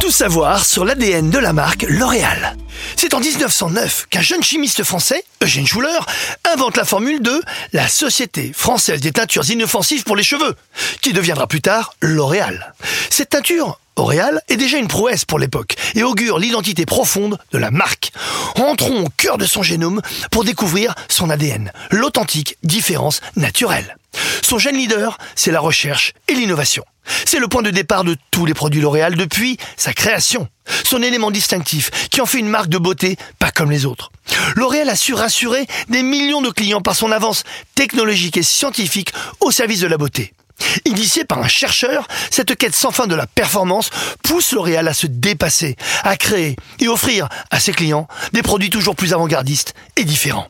Tout 0.00 0.10
savoir 0.10 0.64
sur 0.64 0.86
l'ADN 0.86 1.28
de 1.28 1.38
la 1.38 1.52
marque 1.52 1.84
L'Oréal. 1.86 2.56
C'est 2.96 3.12
en 3.12 3.20
1909 3.20 4.06
qu'un 4.08 4.22
jeune 4.22 4.42
chimiste 4.42 4.82
français, 4.82 5.22
Eugène 5.42 5.66
Schuller, 5.66 5.98
invente 6.50 6.78
la 6.78 6.86
formule 6.86 7.20
de 7.20 7.42
la 7.74 7.86
Société 7.86 8.52
française 8.54 9.02
des 9.02 9.12
teintures 9.12 9.48
inoffensives 9.50 10.04
pour 10.04 10.16
les 10.16 10.22
cheveux, 10.22 10.56
qui 11.02 11.12
deviendra 11.12 11.46
plus 11.46 11.60
tard 11.60 11.94
L'Oréal. 12.00 12.74
Cette 13.10 13.30
teinture 13.30 13.78
L'Oréal 13.98 14.40
est 14.48 14.56
déjà 14.56 14.78
une 14.78 14.88
prouesse 14.88 15.26
pour 15.26 15.38
l'époque 15.38 15.76
et 15.94 16.02
augure 16.02 16.38
l'identité 16.38 16.86
profonde 16.86 17.38
de 17.52 17.58
la 17.58 17.70
marque. 17.70 18.12
Entrons 18.56 19.04
au 19.04 19.08
cœur 19.18 19.36
de 19.36 19.44
son 19.44 19.62
génome 19.62 20.00
pour 20.30 20.44
découvrir 20.44 20.94
son 21.08 21.28
ADN, 21.28 21.70
l'authentique 21.90 22.56
différence 22.62 23.20
naturelle. 23.36 23.98
Son 24.50 24.58
gène 24.58 24.78
leader, 24.78 25.16
c'est 25.36 25.52
la 25.52 25.60
recherche 25.60 26.12
et 26.26 26.34
l'innovation. 26.34 26.84
C'est 27.24 27.38
le 27.38 27.46
point 27.46 27.62
de 27.62 27.70
départ 27.70 28.02
de 28.02 28.16
tous 28.32 28.46
les 28.46 28.52
produits 28.52 28.80
L'Oréal 28.80 29.14
depuis 29.14 29.56
sa 29.76 29.92
création. 29.92 30.48
Son 30.82 31.04
élément 31.04 31.30
distinctif 31.30 32.08
qui 32.10 32.20
en 32.20 32.26
fait 32.26 32.40
une 32.40 32.48
marque 32.48 32.68
de 32.68 32.78
beauté 32.78 33.16
pas 33.38 33.52
comme 33.52 33.70
les 33.70 33.86
autres. 33.86 34.10
L'Oréal 34.56 34.88
a 34.88 34.96
su 34.96 35.14
rassurer 35.14 35.68
des 35.88 36.02
millions 36.02 36.42
de 36.42 36.50
clients 36.50 36.80
par 36.80 36.96
son 36.96 37.12
avance 37.12 37.44
technologique 37.76 38.38
et 38.38 38.42
scientifique 38.42 39.12
au 39.38 39.52
service 39.52 39.78
de 39.78 39.86
la 39.86 39.98
beauté. 39.98 40.34
Initiée 40.84 41.24
par 41.24 41.38
un 41.38 41.46
chercheur, 41.46 42.08
cette 42.32 42.56
quête 42.56 42.74
sans 42.74 42.90
fin 42.90 43.06
de 43.06 43.14
la 43.14 43.28
performance 43.28 43.90
pousse 44.24 44.50
L'Oréal 44.50 44.88
à 44.88 44.94
se 44.94 45.06
dépasser, 45.06 45.76
à 46.02 46.16
créer 46.16 46.56
et 46.80 46.88
offrir 46.88 47.28
à 47.52 47.60
ses 47.60 47.70
clients 47.70 48.08
des 48.32 48.42
produits 48.42 48.70
toujours 48.70 48.96
plus 48.96 49.12
avant-gardistes 49.12 49.74
et 49.94 50.02
différents. 50.02 50.48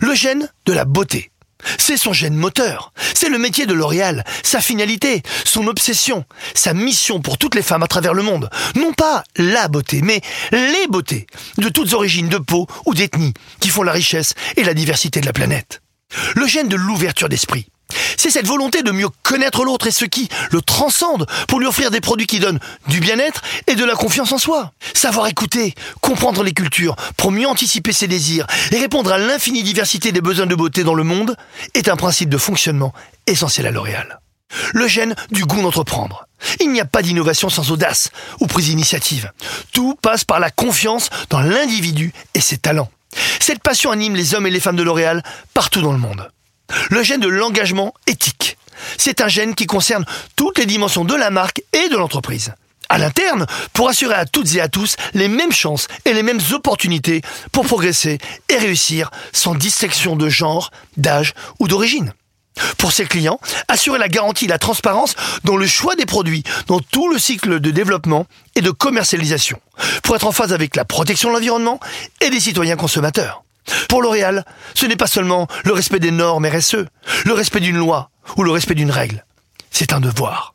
Le 0.00 0.14
gène 0.14 0.52
de 0.66 0.74
la 0.74 0.84
beauté. 0.84 1.31
C'est 1.78 1.96
son 1.96 2.12
gène 2.12 2.34
moteur. 2.34 2.92
C'est 3.14 3.28
le 3.28 3.38
métier 3.38 3.66
de 3.66 3.74
L'Oréal, 3.74 4.24
sa 4.42 4.60
finalité, 4.60 5.22
son 5.44 5.66
obsession, 5.66 6.24
sa 6.54 6.74
mission 6.74 7.20
pour 7.20 7.38
toutes 7.38 7.54
les 7.54 7.62
femmes 7.62 7.82
à 7.82 7.88
travers 7.88 8.14
le 8.14 8.22
monde. 8.22 8.50
Non 8.76 8.92
pas 8.92 9.24
la 9.36 9.68
beauté, 9.68 10.02
mais 10.02 10.20
les 10.50 10.86
beautés, 10.88 11.26
de 11.58 11.68
toutes 11.68 11.92
origines 11.92 12.28
de 12.28 12.38
peau 12.38 12.66
ou 12.86 12.94
d'ethnie, 12.94 13.34
qui 13.60 13.68
font 13.68 13.82
la 13.82 13.92
richesse 13.92 14.34
et 14.56 14.64
la 14.64 14.74
diversité 14.74 15.20
de 15.20 15.26
la 15.26 15.32
planète. 15.32 15.82
Le 16.34 16.46
gène 16.46 16.68
de 16.68 16.76
l'ouverture 16.76 17.28
d'esprit. 17.28 17.66
C'est 18.22 18.30
cette 18.30 18.46
volonté 18.46 18.84
de 18.84 18.92
mieux 18.92 19.08
connaître 19.24 19.64
l'autre 19.64 19.88
et 19.88 19.90
ce 19.90 20.04
qui 20.04 20.28
le 20.52 20.62
transcende 20.62 21.26
pour 21.48 21.58
lui 21.58 21.66
offrir 21.66 21.90
des 21.90 22.00
produits 22.00 22.28
qui 22.28 22.38
donnent 22.38 22.60
du 22.86 23.00
bien-être 23.00 23.42
et 23.66 23.74
de 23.74 23.84
la 23.84 23.96
confiance 23.96 24.30
en 24.30 24.38
soi. 24.38 24.70
Savoir 24.94 25.26
écouter, 25.26 25.74
comprendre 26.00 26.44
les 26.44 26.52
cultures 26.52 26.94
pour 27.16 27.32
mieux 27.32 27.48
anticiper 27.48 27.92
ses 27.92 28.06
désirs 28.06 28.46
et 28.70 28.78
répondre 28.78 29.10
à 29.10 29.18
l'infinie 29.18 29.64
diversité 29.64 30.12
des 30.12 30.20
besoins 30.20 30.46
de 30.46 30.54
beauté 30.54 30.84
dans 30.84 30.94
le 30.94 31.02
monde 31.02 31.36
est 31.74 31.88
un 31.88 31.96
principe 31.96 32.28
de 32.28 32.38
fonctionnement 32.38 32.92
essentiel 33.26 33.66
à 33.66 33.72
L'Oréal. 33.72 34.20
Le 34.72 34.86
gène 34.86 35.16
du 35.32 35.44
goût 35.44 35.60
d'entreprendre. 35.60 36.28
Il 36.60 36.70
n'y 36.70 36.80
a 36.80 36.84
pas 36.84 37.02
d'innovation 37.02 37.48
sans 37.48 37.72
audace 37.72 38.10
ou 38.38 38.46
prise 38.46 38.66
d'initiative. 38.66 39.32
Tout 39.72 39.98
passe 40.00 40.22
par 40.22 40.38
la 40.38 40.52
confiance 40.52 41.10
dans 41.28 41.40
l'individu 41.40 42.12
et 42.34 42.40
ses 42.40 42.58
talents. 42.58 42.92
Cette 43.40 43.64
passion 43.64 43.90
anime 43.90 44.14
les 44.14 44.36
hommes 44.36 44.46
et 44.46 44.50
les 44.50 44.60
femmes 44.60 44.76
de 44.76 44.84
L'Oréal 44.84 45.24
partout 45.54 45.80
dans 45.80 45.92
le 45.92 45.98
monde. 45.98 46.30
Le 46.90 47.02
gène 47.02 47.20
de 47.20 47.28
l'engagement 47.28 47.94
éthique. 48.06 48.56
C'est 48.98 49.20
un 49.20 49.28
gène 49.28 49.54
qui 49.54 49.66
concerne 49.66 50.04
toutes 50.36 50.58
les 50.58 50.66
dimensions 50.66 51.04
de 51.04 51.14
la 51.14 51.30
marque 51.30 51.62
et 51.72 51.88
de 51.88 51.96
l'entreprise. 51.96 52.52
À 52.88 52.98
l'interne, 52.98 53.46
pour 53.72 53.88
assurer 53.88 54.14
à 54.14 54.26
toutes 54.26 54.54
et 54.54 54.60
à 54.60 54.68
tous 54.68 54.96
les 55.14 55.28
mêmes 55.28 55.52
chances 55.52 55.88
et 56.04 56.12
les 56.12 56.22
mêmes 56.22 56.40
opportunités 56.52 57.22
pour 57.50 57.64
progresser 57.64 58.18
et 58.50 58.56
réussir 58.56 59.10
sans 59.32 59.54
distinction 59.54 60.14
de 60.14 60.28
genre, 60.28 60.70
d'âge 60.98 61.32
ou 61.58 61.68
d'origine. 61.68 62.12
Pour 62.76 62.92
ses 62.92 63.06
clients, 63.06 63.40
assurer 63.68 63.98
la 63.98 64.08
garantie 64.08 64.44
et 64.44 64.48
la 64.48 64.58
transparence 64.58 65.14
dans 65.44 65.56
le 65.56 65.66
choix 65.66 65.96
des 65.96 66.04
produits, 66.04 66.42
dans 66.66 66.80
tout 66.80 67.08
le 67.08 67.18
cycle 67.18 67.60
de 67.60 67.70
développement 67.70 68.26
et 68.56 68.60
de 68.60 68.70
commercialisation, 68.70 69.58
pour 70.02 70.16
être 70.16 70.26
en 70.26 70.32
phase 70.32 70.52
avec 70.52 70.76
la 70.76 70.84
protection 70.84 71.30
de 71.30 71.34
l'environnement 71.34 71.80
et 72.20 72.28
des 72.28 72.40
citoyens 72.40 72.76
consommateurs. 72.76 73.41
Pour 73.88 74.02
L'Oréal, 74.02 74.44
ce 74.74 74.86
n'est 74.86 74.96
pas 74.96 75.06
seulement 75.06 75.46
le 75.64 75.72
respect 75.72 76.00
des 76.00 76.10
normes 76.10 76.46
RSE, 76.46 76.86
le 77.24 77.32
respect 77.32 77.60
d'une 77.60 77.76
loi 77.76 78.10
ou 78.36 78.42
le 78.42 78.50
respect 78.50 78.74
d'une 78.74 78.90
règle. 78.90 79.24
C'est 79.70 79.92
un 79.92 80.00
devoir. 80.00 80.54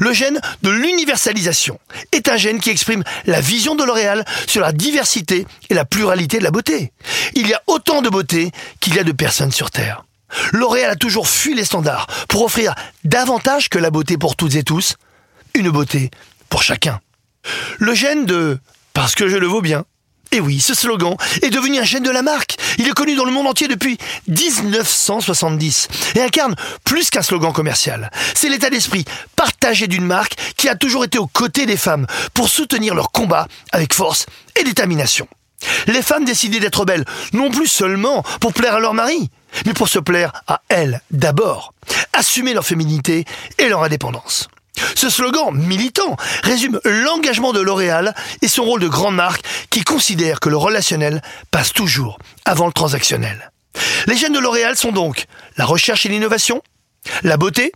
Le 0.00 0.12
gène 0.12 0.40
de 0.62 0.70
l'universalisation 0.70 1.78
est 2.12 2.28
un 2.28 2.36
gène 2.36 2.60
qui 2.60 2.70
exprime 2.70 3.04
la 3.26 3.40
vision 3.40 3.74
de 3.74 3.84
L'Oréal 3.84 4.24
sur 4.46 4.60
la 4.60 4.72
diversité 4.72 5.46
et 5.70 5.74
la 5.74 5.84
pluralité 5.84 6.38
de 6.38 6.44
la 6.44 6.50
beauté. 6.50 6.92
Il 7.34 7.46
y 7.46 7.54
a 7.54 7.62
autant 7.66 8.02
de 8.02 8.08
beauté 8.08 8.50
qu'il 8.80 8.94
y 8.94 8.98
a 8.98 9.04
de 9.04 9.12
personnes 9.12 9.52
sur 9.52 9.70
Terre. 9.70 10.04
L'Oréal 10.52 10.90
a 10.90 10.96
toujours 10.96 11.28
fui 11.28 11.54
les 11.54 11.64
standards 11.64 12.06
pour 12.28 12.42
offrir 12.42 12.74
davantage 13.04 13.68
que 13.68 13.78
la 13.78 13.90
beauté 13.90 14.18
pour 14.18 14.36
toutes 14.36 14.56
et 14.56 14.62
tous, 14.62 14.96
une 15.54 15.70
beauté 15.70 16.10
pour 16.48 16.62
chacun. 16.62 17.00
Le 17.78 17.94
gène 17.94 18.26
de 18.26 18.58
parce 18.92 19.14
que 19.14 19.28
je 19.28 19.36
le 19.36 19.46
vaux 19.46 19.62
bien 19.62 19.84
et 20.30 20.40
oui, 20.40 20.60
ce 20.60 20.74
slogan 20.74 21.16
est 21.42 21.50
devenu 21.50 21.78
un 21.78 21.84
gène 21.84 22.02
de 22.02 22.10
la 22.10 22.22
marque. 22.22 22.56
Il 22.78 22.86
est 22.86 22.92
connu 22.92 23.14
dans 23.16 23.24
le 23.24 23.32
monde 23.32 23.46
entier 23.46 23.66
depuis 23.66 23.98
1970 24.26 25.88
et 26.16 26.22
incarne 26.22 26.54
plus 26.84 27.08
qu'un 27.10 27.22
slogan 27.22 27.52
commercial. 27.52 28.10
C'est 28.34 28.48
l'état 28.48 28.70
d'esprit 28.70 29.04
partagé 29.36 29.86
d'une 29.86 30.04
marque 30.04 30.34
qui 30.56 30.68
a 30.68 30.74
toujours 30.74 31.04
été 31.04 31.18
aux 31.18 31.26
côtés 31.26 31.64
des 31.64 31.76
femmes 31.76 32.06
pour 32.34 32.48
soutenir 32.48 32.94
leur 32.94 33.10
combat 33.10 33.48
avec 33.72 33.94
force 33.94 34.26
et 34.58 34.64
détermination. 34.64 35.26
Les 35.86 36.02
femmes 36.02 36.24
décidaient 36.24 36.60
d'être 36.60 36.84
belles, 36.84 37.04
non 37.32 37.50
plus 37.50 37.66
seulement 37.66 38.22
pour 38.40 38.52
plaire 38.52 38.74
à 38.74 38.80
leur 38.80 38.94
mari, 38.94 39.30
mais 39.66 39.72
pour 39.72 39.88
se 39.88 39.98
plaire 39.98 40.32
à 40.46 40.60
elles 40.68 41.00
d'abord, 41.10 41.72
assumer 42.12 42.54
leur 42.54 42.66
féminité 42.66 43.24
et 43.58 43.68
leur 43.68 43.82
indépendance. 43.82 44.48
Ce 44.94 45.10
slogan 45.10 45.54
militant 45.54 46.16
résume 46.42 46.80
l'engagement 46.84 47.52
de 47.52 47.60
L'Oréal 47.60 48.14
et 48.42 48.48
son 48.48 48.64
rôle 48.64 48.80
de 48.80 48.88
grande 48.88 49.14
marque 49.14 49.44
qui 49.70 49.82
considère 49.82 50.40
que 50.40 50.48
le 50.48 50.56
relationnel 50.56 51.22
passe 51.50 51.72
toujours 51.72 52.18
avant 52.44 52.66
le 52.66 52.72
transactionnel. 52.72 53.50
Les 54.06 54.16
gènes 54.16 54.32
de 54.32 54.38
L'Oréal 54.38 54.76
sont 54.76 54.92
donc 54.92 55.26
la 55.56 55.64
recherche 55.64 56.06
et 56.06 56.08
l'innovation, 56.08 56.62
la 57.22 57.36
beauté, 57.36 57.72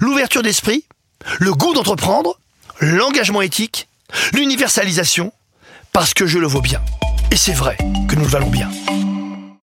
l'ouverture 0.00 0.42
d'esprit, 0.42 0.84
le 1.38 1.52
goût 1.52 1.74
d'entreprendre, 1.74 2.38
l'engagement 2.80 3.42
éthique, 3.42 3.88
l'universalisation, 4.32 5.32
parce 5.92 6.14
que 6.14 6.26
je 6.26 6.38
le 6.38 6.46
vaux 6.46 6.60
bien. 6.60 6.80
Et 7.30 7.36
c'est 7.36 7.52
vrai 7.52 7.76
que 8.08 8.16
nous 8.16 8.24
le 8.24 8.30
valons 8.30 8.50
bien. 8.50 8.70